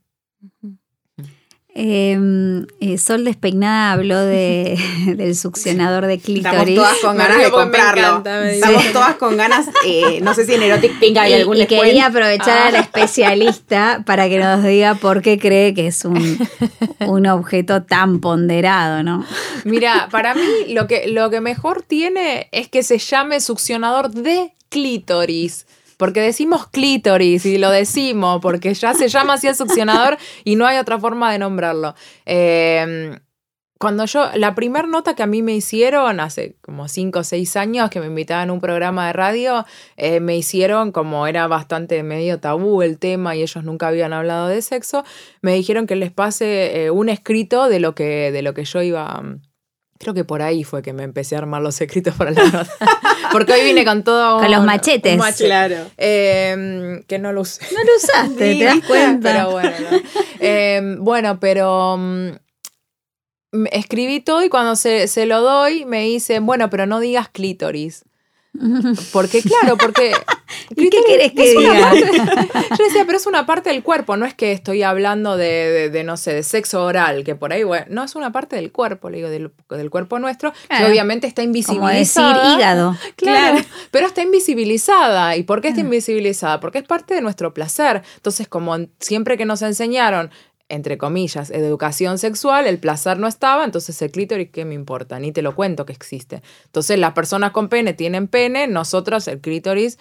[1.75, 4.79] Em, eh, Sol Despeinada habló de,
[5.17, 6.69] del succionador de clítoris.
[6.69, 8.23] Estamos todas con ganas de comprarlo.
[8.45, 11.67] Estamos todas con ganas, eh, no sé si en Erotic Pink hay y, algún y
[11.67, 12.81] quería aprovechar a la Ah.
[12.83, 16.17] especialista para que nos diga por qué cree que es un,
[17.05, 19.25] un objeto tan ponderado, ¿no?
[19.65, 24.53] Mira, para mí lo que, lo que mejor tiene es que se llame succionador de
[24.69, 25.67] clítoris.
[25.97, 30.65] Porque decimos clítoris y lo decimos porque ya se llama así el succionador y no
[30.65, 31.95] hay otra forma de nombrarlo.
[32.25, 33.17] Eh,
[33.79, 37.55] cuando yo, la primera nota que a mí me hicieron hace como 5 o 6
[37.57, 39.65] años que me invitaban a un programa de radio,
[39.97, 44.47] eh, me hicieron como era bastante medio tabú el tema y ellos nunca habían hablado
[44.47, 45.03] de sexo,
[45.41, 48.81] me dijeron que les pase eh, un escrito de lo que, de lo que yo
[48.81, 49.23] iba...
[49.99, 52.67] Creo que por ahí fue que me empecé a armar los escritos para la nota.
[53.31, 54.39] Porque hoy vine con todo.
[54.39, 55.13] Con los machetes.
[55.13, 55.45] un machete.
[55.45, 55.75] Claro.
[55.97, 57.65] Eh, que no lo usé.
[57.73, 59.31] No lo usaste, ¿te das cuenta?
[59.31, 59.97] Pero bueno, no.
[60.39, 62.29] Eh, bueno, pero mm,
[63.71, 68.03] escribí todo y cuando se, se lo doy me dicen, bueno, pero no digas clítoris.
[69.13, 70.13] Porque claro, porque...
[70.75, 71.79] ¿Y qué querés que diga?
[71.91, 75.45] parte- yo decía, pero es una parte del cuerpo, no es que estoy hablando de,
[75.45, 78.55] de- de, no sé, de sexo oral, que por ahí, bueno, no, es una parte
[78.55, 80.85] del cuerpo, le digo, del, del cuerpo nuestro, Claro.
[80.85, 82.55] que obviamente está Como decir invisibilizada.
[82.57, 82.97] hígado.
[83.15, 83.59] Claro,
[83.91, 85.35] pero está invisibilizada.
[85.35, 86.59] ¿Y por qué está invisibilizada?
[86.59, 88.01] Porque es parte de nuestro placer.
[88.15, 90.31] Entonces, como siempre que nos enseñaron,
[90.69, 95.19] entre comillas, educación sexual, el placer no estaba, entonces el clítoris, ¿qué me importa?
[95.19, 96.41] Ni te lo cuento que existe.
[96.65, 99.97] Entonces, las personas con pene tienen pene, nosotros el clítoris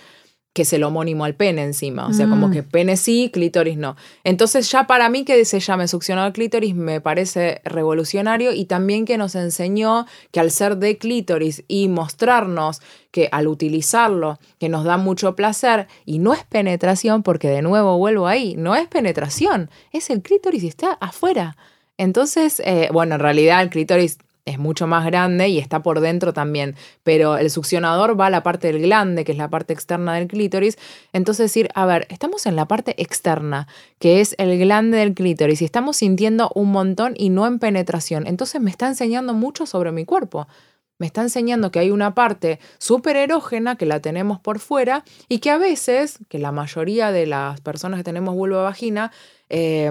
[0.57, 2.51] que es el homónimo al pene encima, o sea, como Mm.
[2.51, 3.95] que pene sí, clítoris no.
[4.25, 9.19] Entonces ya para mí que se llame succionador clítoris me parece revolucionario y también que
[9.19, 14.97] nos enseñó que al ser de clítoris y mostrarnos que al utilizarlo, que nos da
[14.97, 20.09] mucho placer y no es penetración, porque de nuevo vuelvo ahí, no es penetración, es
[20.09, 21.59] el clítoris y está afuera.
[21.99, 24.17] Entonces, eh, bueno, en realidad el clítoris
[24.47, 28.45] es mucho más grande y está por dentro también, pero el succionador va a la
[28.45, 30.79] parte del glande, que es la parte externa del clítoris.
[31.13, 33.67] Entonces decir, a ver, estamos en la parte externa,
[33.99, 38.27] que es el glande del clítoris, y estamos sintiendo un montón y no en penetración.
[38.27, 40.47] Entonces me está enseñando mucho sobre mi cuerpo.
[40.99, 45.41] Me está enseñando que hay una parte súper erógena que la tenemos por fuera y
[45.41, 49.13] que a veces, que la mayoría de las personas que tenemos vulva vagina,
[49.51, 49.91] eh,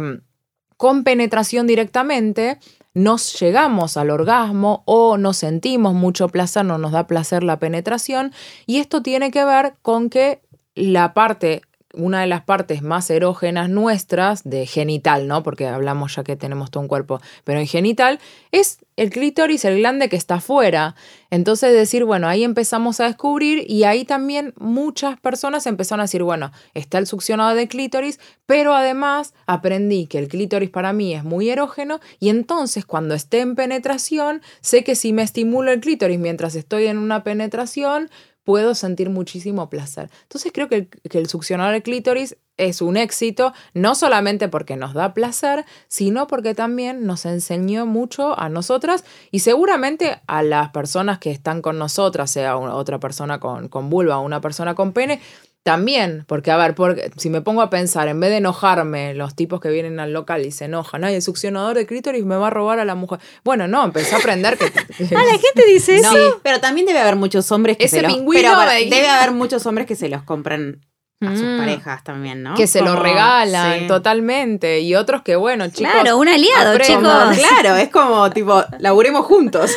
[0.78, 2.58] con penetración directamente,
[2.95, 8.31] nos llegamos al orgasmo o no sentimos mucho placer, no nos da placer la penetración.
[8.65, 10.41] Y esto tiene que ver con que
[10.73, 11.62] la parte,
[11.97, 15.43] una de las partes más erógenas nuestras, de genital, ¿no?
[15.43, 18.19] Porque hablamos ya que tenemos todo un cuerpo, pero en genital,
[18.51, 20.95] es el clítoris, el glande que está afuera.
[21.29, 26.23] Entonces decir, bueno, ahí empezamos a descubrir y ahí también muchas personas empezaron a decir,
[26.23, 31.23] bueno, está el succionado de clítoris, pero además aprendí que el clítoris para mí es
[31.23, 36.19] muy erógeno y entonces cuando esté en penetración, sé que si me estimulo el clítoris
[36.19, 38.10] mientras estoy en una penetración,
[38.45, 40.10] puedo sentir muchísimo placer.
[40.23, 45.13] Entonces creo que el, succionador de clítoris es un éxito, no solamente porque nos da
[45.13, 51.31] placer, sino porque también nos enseñó mucho a nosotras y seguramente a las personas que
[51.31, 55.19] están con nosotras, sea una- otra persona con, con vulva o una persona con pene,
[55.65, 59.36] también, porque a ver, porque, si me pongo a pensar, en vez de enojarme, los
[59.36, 62.47] tipos que vienen al local y se enojan, ay, el succionador de clítoris me va
[62.47, 63.19] a robar a la mujer.
[63.43, 64.65] Bueno, no, empecé a aprender que...
[65.15, 66.39] Ah, la gente dice No, eso.
[66.43, 69.65] pero también debe haber muchos hombres que Ese se los pingüino pero, debe haber muchos
[69.65, 70.86] hombres que se los compran
[71.21, 71.58] a sus Mm.
[71.58, 72.56] parejas también, ¿no?
[72.56, 73.88] que se lo Como- regalan sí.
[73.88, 74.82] totalmente.
[74.82, 75.91] Y otros que, bueno, chicos.
[75.93, 77.34] Claro, un aliado, aprendan.
[77.34, 77.49] chicos.
[77.49, 79.71] Claro, es como tipo, laburemos juntos.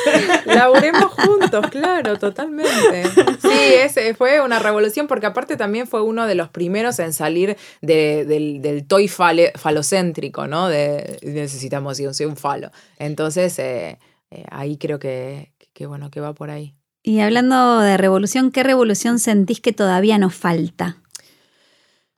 [0.44, 3.04] Laburemos juntos, claro, totalmente.
[3.58, 7.56] Sí, ese fue una revolución porque aparte también fue uno de los primeros en salir
[7.82, 10.68] de- del, del toy fale- falocéntrico, ¿no?
[10.68, 12.70] De necesitamos un- un falo.
[12.98, 13.98] Entonces, eh,
[14.30, 16.74] eh, ahí creo que, que, bueno, que va por ahí.
[17.02, 20.98] Y hablando de revolución, ¿qué revolución sentís que todavía nos falta?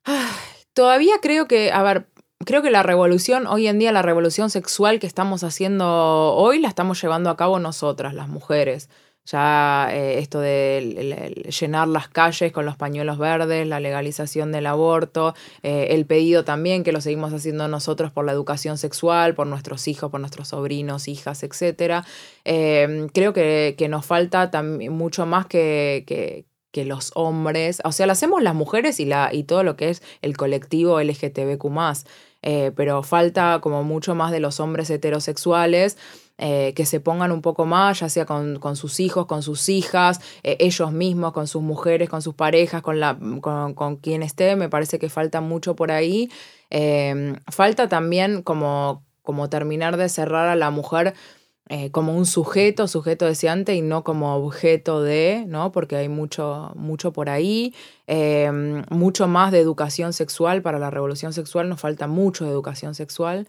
[0.75, 2.07] Todavía creo que, a ver,
[2.45, 5.87] creo que la revolución, hoy en día la revolución sexual que estamos haciendo
[6.35, 8.89] hoy, la estamos llevando a cabo nosotras, las mujeres.
[9.31, 15.35] Ya eh, esto de llenar las calles con los pañuelos verdes, la legalización del aborto,
[15.63, 19.87] eh, el pedido también que lo seguimos haciendo nosotros por la educación sexual, por nuestros
[19.89, 22.05] hijos, por nuestros sobrinos, hijas, etc.
[22.45, 28.13] creo que, que nos falta mucho más que, que, que los hombres, o sea, lo
[28.13, 31.69] hacemos las mujeres y, la, y todo lo que es el colectivo LGTBQ+,
[32.43, 35.99] eh, pero falta como mucho más de los hombres heterosexuales
[36.43, 40.21] eh, que se pongan un poco más, ya sea con, sus hijos, con sus hijas,
[40.43, 44.71] eh, ellos mismos, con sus mujeres, con sus parejas, con, la, con, quien esté, me
[44.71, 46.31] parece que falta mucho por ahí.
[46.71, 51.13] Em, falta también como, como terminar de cerrar a la mujer
[51.69, 55.73] eh, como un sujeto, sujeto deseante y no como objeto de, ¿no?
[55.73, 57.75] Porque hay mucho, mucho por ahí,
[58.07, 62.95] em, mucho más de educación sexual para la revolución sexual, nos falta mucho de educación
[62.95, 63.47] sexual.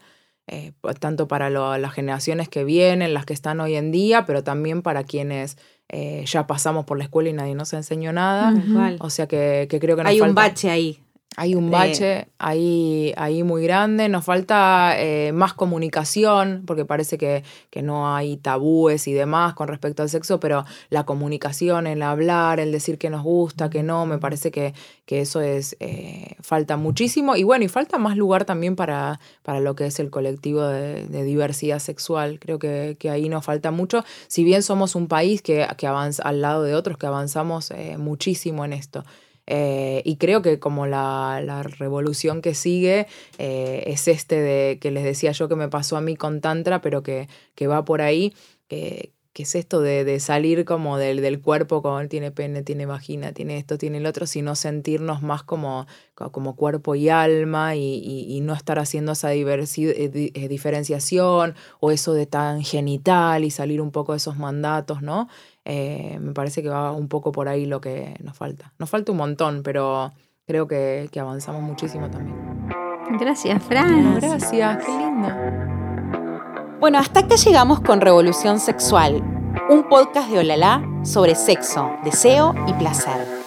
[0.48, 4.82] Eh, tanto para las generaciones que vienen, las que están hoy en día, pero también
[4.82, 5.56] para quienes
[5.88, 8.52] eh, ya pasamos por la escuela y nadie nos enseñó nada.
[9.00, 11.00] O sea que, creo que Hay un bache ahí.
[11.36, 17.42] Hay un bache ahí, ahí muy grande, nos falta eh, más comunicación, porque parece que,
[17.82, 22.70] no hay tabúes y demás con respecto al sexo, pero la comunicación, el hablar, el
[22.70, 24.74] decir que nos gusta, que no, me parece que,
[25.06, 27.34] que eso es, eh, falta muchísimo.
[27.34, 31.24] Y bueno, y falta más lugar también para, para lo que es el colectivo de,
[31.24, 32.38] diversidad sexual.
[32.40, 36.42] Creo que, ahí nos falta mucho, si bien somos un país que, que avanza al
[36.42, 39.04] lado de otros, que avanzamos eh, muchísimo en esto.
[39.46, 43.06] Eh, y creo que como la, revolución que sigue
[43.38, 46.80] eh, es este de que les decía yo que me pasó a mí con Tantra,
[46.80, 48.34] pero que, que va por ahí,
[48.68, 53.32] que, que es esto de, salir como del, del, cuerpo, como tiene pene, tiene vagina,
[53.32, 58.52] tiene esto, tiene el otro, sino sentirnos más como, como cuerpo y alma y, no
[58.52, 64.18] estar haciendo esa eh, diferenciación o eso de tan genital y salir un poco de
[64.18, 65.28] esos mandatos, ¿no?
[65.64, 68.72] Eh, me parece que va un poco por ahí lo que nos falta.
[68.78, 70.12] Nos falta un montón, pero
[70.46, 72.36] creo que, avanzamos muchísimo también.
[73.18, 74.16] Gracias, Fran.
[74.16, 75.28] Gracias, qué lindo.
[76.80, 79.22] Bueno, hasta acá llegamos con Revolución Sexual,
[79.68, 83.42] un podcast de Olala sobre sexo, deseo y placer.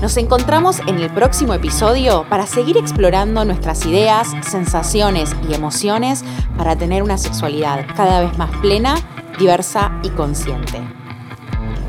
[0.00, 6.24] Nos encontramos en el próximo episodio para seguir explorando nuestras ideas, sensaciones y emociones
[6.56, 8.94] para tener una sexualidad cada vez más plena,
[9.38, 10.99] diversa y consciente.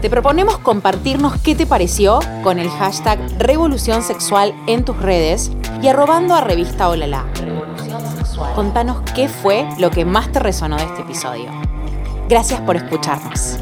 [0.02, 5.90] Te proponemos compartirnos qué te pareció con el hashtag Revolución Sexual en tus redes y
[5.90, 7.26] arrobando a revista Olala.
[8.56, 11.52] Contanos qué fue lo que más te resonó de este episodio.
[12.28, 13.60] Gracias por escucharnos.